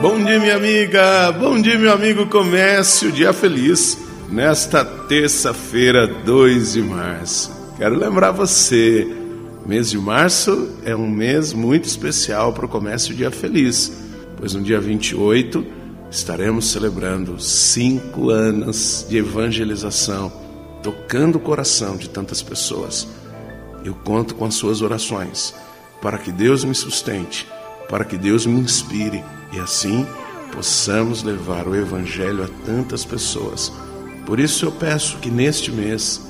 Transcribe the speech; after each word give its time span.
Bom 0.00 0.22
dia, 0.22 0.38
minha 0.38 0.54
amiga. 0.54 1.32
Bom 1.32 1.60
dia, 1.60 1.76
meu 1.76 1.92
amigo. 1.92 2.24
Comece 2.26 3.06
o 3.06 3.12
dia 3.12 3.32
feliz 3.32 3.98
nesta 4.30 4.84
terça-feira, 4.84 6.06
2 6.06 6.74
de 6.74 6.82
março. 6.82 7.50
Quero 7.76 7.96
lembrar 7.98 8.30
você, 8.30 9.08
mês 9.66 9.90
de 9.90 9.98
março 9.98 10.70
é 10.84 10.94
um 10.94 11.10
mês 11.10 11.52
muito 11.52 11.86
especial 11.86 12.52
para 12.52 12.64
o 12.64 12.68
Comércio 12.68 13.12
Dia 13.12 13.32
Feliz, 13.32 13.92
pois 14.36 14.54
no 14.54 14.62
dia 14.62 14.80
28 14.80 15.66
estaremos 16.08 16.70
celebrando 16.70 17.40
cinco 17.40 18.30
anos 18.30 19.04
de 19.08 19.16
evangelização, 19.16 20.32
tocando 20.80 21.38
o 21.38 21.40
coração 21.40 21.96
de 21.96 22.08
tantas 22.08 22.40
pessoas. 22.40 23.08
Eu 23.84 23.94
conto 23.94 24.36
com 24.36 24.44
as 24.44 24.54
suas 24.54 24.80
orações 24.80 25.52
para 26.00 26.18
que 26.18 26.30
Deus 26.30 26.62
me 26.62 26.74
sustente, 26.74 27.48
para 27.88 28.04
que 28.04 28.16
Deus 28.16 28.46
me 28.46 28.60
inspire 28.60 29.22
e 29.52 29.58
assim 29.58 30.06
possamos 30.52 31.22
levar 31.22 31.66
o 31.66 31.74
Evangelho 31.74 32.44
a 32.44 32.48
tantas 32.64 33.04
pessoas. 33.04 33.72
Por 34.26 34.38
isso 34.38 34.66
eu 34.66 34.72
peço 34.72 35.18
que 35.18 35.30
neste 35.30 35.70
mês 35.70 36.20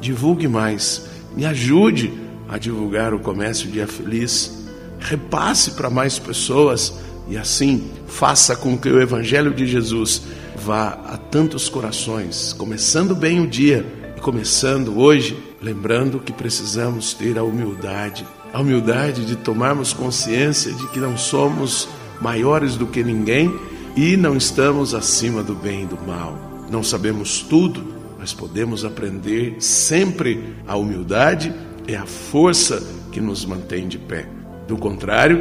divulgue 0.00 0.46
mais, 0.46 1.06
me 1.34 1.44
ajude 1.44 2.12
a 2.48 2.58
divulgar 2.58 3.14
o 3.14 3.18
Comércio 3.18 3.70
Dia 3.70 3.86
Feliz, 3.86 4.66
repasse 4.98 5.72
para 5.72 5.90
mais 5.90 6.18
pessoas 6.18 6.94
e 7.28 7.36
assim 7.36 7.90
faça 8.06 8.54
com 8.54 8.76
que 8.78 8.88
o 8.88 9.00
Evangelho 9.00 9.52
de 9.52 9.66
Jesus 9.66 10.22
vá 10.56 10.88
a 11.06 11.16
tantos 11.16 11.68
corações, 11.68 12.52
começando 12.52 13.14
bem 13.14 13.40
o 13.40 13.46
dia 13.46 13.84
e 14.16 14.20
começando 14.20 14.98
hoje, 14.98 15.36
lembrando 15.60 16.20
que 16.20 16.32
precisamos 16.32 17.14
ter 17.14 17.38
a 17.38 17.42
humildade, 17.42 18.26
a 18.56 18.60
humildade 18.60 19.26
de 19.26 19.36
tomarmos 19.36 19.92
consciência 19.92 20.72
de 20.72 20.86
que 20.86 20.98
não 20.98 21.14
somos 21.14 21.86
maiores 22.22 22.74
do 22.74 22.86
que 22.86 23.04
ninguém 23.04 23.54
e 23.94 24.16
não 24.16 24.34
estamos 24.34 24.94
acima 24.94 25.42
do 25.42 25.54
bem 25.54 25.82
e 25.82 25.86
do 25.86 25.98
mal. 26.06 26.64
Não 26.70 26.82
sabemos 26.82 27.42
tudo, 27.42 27.86
mas 28.18 28.32
podemos 28.32 28.82
aprender 28.82 29.56
sempre. 29.58 30.54
A 30.66 30.74
humildade 30.74 31.52
é 31.86 31.96
a 31.96 32.06
força 32.06 32.82
que 33.12 33.20
nos 33.20 33.44
mantém 33.44 33.86
de 33.86 33.98
pé. 33.98 34.26
Do 34.66 34.78
contrário, 34.78 35.38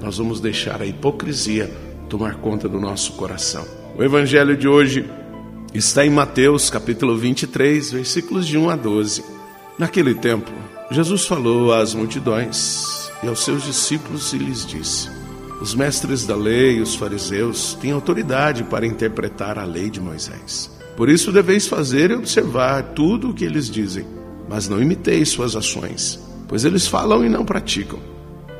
nós 0.00 0.16
vamos 0.16 0.40
deixar 0.40 0.80
a 0.80 0.86
hipocrisia 0.86 1.70
tomar 2.08 2.36
conta 2.36 2.66
do 2.66 2.80
nosso 2.80 3.12
coração. 3.12 3.66
O 3.94 4.02
evangelho 4.02 4.56
de 4.56 4.66
hoje 4.66 5.04
está 5.74 6.02
em 6.06 6.08
Mateus, 6.08 6.70
capítulo 6.70 7.14
23, 7.14 7.92
versículos 7.92 8.46
de 8.46 8.56
1 8.56 8.70
a 8.70 8.76
12. 8.76 9.22
Naquele 9.78 10.14
tempo, 10.14 10.50
Jesus 10.94 11.26
falou 11.26 11.72
às 11.72 11.92
multidões 11.92 13.10
e 13.20 13.26
aos 13.26 13.44
seus 13.44 13.64
discípulos 13.64 14.32
e 14.32 14.38
lhes 14.38 14.64
disse: 14.64 15.10
os 15.60 15.74
mestres 15.74 16.24
da 16.24 16.36
lei 16.36 16.76
e 16.76 16.80
os 16.80 16.94
fariseus 16.94 17.74
têm 17.80 17.90
autoridade 17.90 18.62
para 18.62 18.86
interpretar 18.86 19.58
a 19.58 19.64
lei 19.64 19.90
de 19.90 20.00
Moisés. 20.00 20.70
Por 20.96 21.08
isso 21.08 21.32
deveis 21.32 21.66
fazer 21.66 22.12
e 22.12 22.14
observar 22.14 22.92
tudo 22.94 23.30
o 23.30 23.34
que 23.34 23.44
eles 23.44 23.68
dizem, 23.68 24.06
mas 24.48 24.68
não 24.68 24.80
imiteis 24.80 25.30
suas 25.30 25.56
ações, 25.56 26.20
pois 26.46 26.64
eles 26.64 26.86
falam 26.86 27.24
e 27.24 27.28
não 27.28 27.44
praticam. 27.44 27.98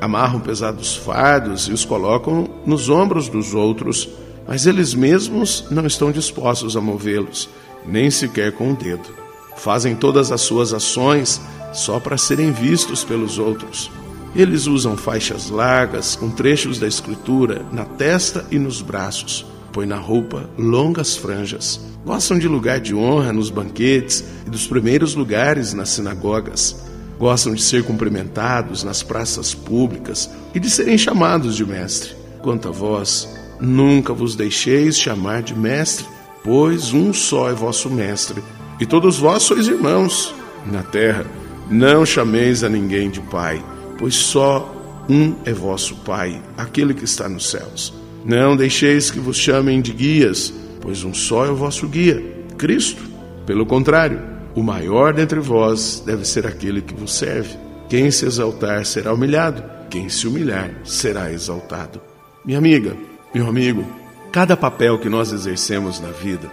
Amarram 0.01 0.41
pesados 0.41 0.93
fardos 0.93 1.69
e 1.69 1.71
os 1.71 1.85
colocam 1.85 2.49
nos 2.65 2.89
ombros 2.89 3.29
dos 3.29 3.53
outros, 3.53 4.09
mas 4.45 4.67
eles 4.67 4.93
mesmos 4.93 5.63
não 5.71 5.85
estão 5.85 6.11
dispostos 6.11 6.75
a 6.75 6.81
movê-los, 6.81 7.47
nem 7.85 8.11
sequer 8.11 8.51
com 8.51 8.65
o 8.65 8.71
um 8.71 8.73
dedo. 8.73 9.07
Fazem 9.55 9.95
todas 9.95 10.33
as 10.33 10.41
suas 10.41 10.73
ações 10.73 11.39
só 11.75 11.99
para 11.99 12.17
serem 12.17 12.51
vistos 12.51 13.03
pelos 13.03 13.37
outros. 13.37 13.91
Eles 14.35 14.67
usam 14.67 14.97
faixas 14.97 15.49
largas 15.49 16.15
com 16.15 16.29
trechos 16.29 16.79
da 16.79 16.87
escritura 16.87 17.65
na 17.71 17.85
testa 17.85 18.45
e 18.51 18.59
nos 18.59 18.81
braços. 18.81 19.45
Põe 19.71 19.85
na 19.85 19.97
roupa 19.97 20.49
longas 20.57 21.15
franjas. 21.15 21.79
Gostam 22.05 22.37
de 22.37 22.47
lugar 22.47 22.79
de 22.79 22.93
honra 22.93 23.31
nos 23.31 23.49
banquetes 23.49 24.23
e 24.45 24.49
dos 24.49 24.67
primeiros 24.67 25.15
lugares 25.15 25.73
nas 25.73 25.89
sinagogas. 25.89 26.83
Gostam 27.17 27.53
de 27.53 27.61
ser 27.61 27.83
cumprimentados 27.83 28.83
nas 28.83 29.01
praças 29.01 29.53
públicas 29.53 30.29
e 30.53 30.59
de 30.59 30.69
serem 30.69 30.97
chamados 30.97 31.55
de 31.55 31.65
mestre. 31.65 32.11
Quanto 32.41 32.67
a 32.67 32.71
vós, 32.71 33.27
nunca 33.59 34.13
vos 34.13 34.35
deixeis 34.35 34.97
chamar 34.97 35.43
de 35.43 35.55
mestre, 35.55 36.05
pois 36.43 36.93
um 36.93 37.13
só 37.13 37.49
é 37.49 37.53
vosso 37.53 37.89
mestre, 37.89 38.43
e 38.79 38.85
todos 38.85 39.17
vós 39.17 39.43
sois 39.43 39.67
irmãos. 39.67 40.35
Na 40.65 40.83
terra, 40.83 41.25
não 41.69 42.05
chameis 42.05 42.63
a 42.63 42.69
ninguém 42.69 43.09
de 43.09 43.21
pai 43.21 43.63
pois 43.97 44.15
só 44.15 44.73
um 45.07 45.35
é 45.45 45.53
vosso 45.53 45.95
Pai, 45.97 46.41
aquele 46.57 46.93
que 46.93 47.05
está 47.05 47.29
nos 47.29 47.49
céus. 47.49 47.93
Não 48.23 48.55
deixeis 48.55 49.11
que 49.11 49.19
vos 49.19 49.37
chamem 49.37 49.81
de 49.81 49.93
guias, 49.93 50.53
pois 50.81 51.03
um 51.03 51.13
só 51.13 51.45
é 51.45 51.49
o 51.49 51.55
vosso 51.55 51.87
guia, 51.87 52.23
Cristo. 52.57 53.03
Pelo 53.45 53.65
contrário, 53.65 54.19
o 54.55 54.63
maior 54.63 55.13
dentre 55.13 55.39
vós 55.39 56.01
deve 56.05 56.25
ser 56.25 56.47
aquele 56.47 56.81
que 56.81 56.93
vos 56.93 57.13
serve. 57.15 57.55
Quem 57.87 58.09
se 58.09 58.25
exaltar 58.25 58.83
será 58.85 59.13
humilhado, 59.13 59.63
quem 59.89 60.09
se 60.09 60.27
humilhar 60.27 60.71
será 60.83 61.31
exaltado. 61.31 62.01
Minha 62.43 62.57
amiga, 62.57 62.97
meu 63.33 63.47
amigo, 63.47 63.85
cada 64.31 64.57
papel 64.57 64.97
que 64.97 65.09
nós 65.09 65.31
exercemos 65.31 65.99
na 65.99 66.09
vida 66.09 66.49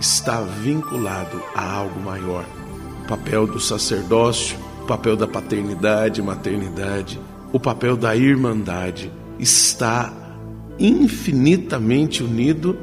está 0.00 0.40
vinculado 0.40 1.42
a 1.54 1.72
algo 1.72 2.00
maior. 2.00 2.44
Papel 3.08 3.46
do 3.46 3.60
sacerdócio, 3.60 4.56
o 4.82 4.86
papel 4.86 5.16
da 5.16 5.26
paternidade 5.26 6.20
maternidade, 6.20 7.20
o 7.52 7.60
papel 7.60 7.96
da 7.96 8.16
irmandade 8.16 9.10
está 9.38 10.12
infinitamente 10.78 12.22
unido 12.22 12.76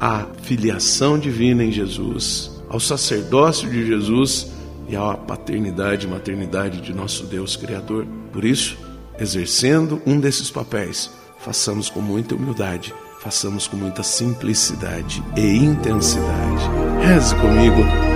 à 0.00 0.26
filiação 0.42 1.18
divina 1.18 1.64
em 1.64 1.72
Jesus, 1.72 2.50
ao 2.68 2.80
sacerdócio 2.80 3.68
de 3.68 3.86
Jesus 3.86 4.50
e 4.88 4.96
à 4.96 5.14
paternidade 5.14 6.06
e 6.06 6.10
maternidade 6.10 6.80
de 6.80 6.94
nosso 6.94 7.26
Deus 7.26 7.56
Criador. 7.56 8.06
Por 8.32 8.44
isso, 8.44 8.78
exercendo 9.18 10.00
um 10.06 10.20
desses 10.20 10.50
papéis, 10.50 11.10
façamos 11.38 11.90
com 11.90 12.00
muita 12.00 12.34
humildade, 12.34 12.94
façamos 13.20 13.66
com 13.66 13.76
muita 13.76 14.02
simplicidade 14.02 15.22
e 15.36 15.56
intensidade. 15.56 16.64
Reze 17.02 17.34
comigo. 17.36 18.15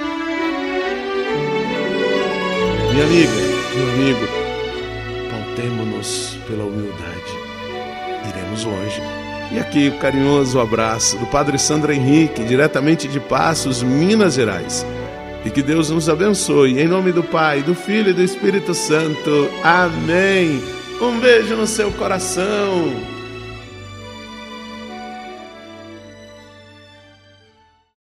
Minha 2.91 3.05
amiga, 3.05 3.31
meu 3.73 3.89
amigo, 3.93 4.27
pautemo-nos 5.31 6.37
pela 6.45 6.65
humildade, 6.65 7.31
iremos 8.27 8.65
longe. 8.65 9.01
E 9.49 9.59
aqui 9.59 9.87
o 9.87 9.97
carinhoso 9.97 10.59
abraço 10.59 11.17
do 11.17 11.25
Padre 11.27 11.57
Sandro 11.57 11.93
Henrique, 11.93 12.43
diretamente 12.43 13.07
de 13.07 13.17
Passos, 13.17 13.81
Minas 13.81 14.33
Gerais. 14.33 14.85
E 15.45 15.49
que 15.49 15.61
Deus 15.61 15.89
nos 15.89 16.09
abençoe, 16.09 16.81
em 16.81 16.87
nome 16.87 17.13
do 17.13 17.23
Pai, 17.23 17.61
do 17.61 17.73
Filho 17.73 18.09
e 18.09 18.13
do 18.13 18.21
Espírito 18.21 18.73
Santo. 18.73 19.49
Amém. 19.63 20.61
Um 21.01 21.17
beijo 21.17 21.55
no 21.55 21.67
seu 21.67 21.91
coração. 21.91 22.93